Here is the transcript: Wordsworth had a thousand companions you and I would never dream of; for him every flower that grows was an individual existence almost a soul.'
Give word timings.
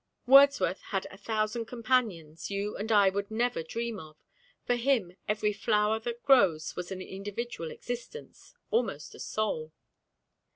Wordsworth 0.25 0.81
had 0.81 1.05
a 1.11 1.17
thousand 1.19 1.65
companions 1.67 2.49
you 2.49 2.75
and 2.75 2.91
I 2.91 3.09
would 3.11 3.29
never 3.29 3.61
dream 3.61 3.99
of; 3.99 4.17
for 4.65 4.73
him 4.75 5.15
every 5.27 5.53
flower 5.53 5.99
that 5.99 6.23
grows 6.23 6.75
was 6.75 6.91
an 6.91 7.03
individual 7.03 7.69
existence 7.69 8.55
almost 8.71 9.13
a 9.13 9.19
soul.' 9.19 9.73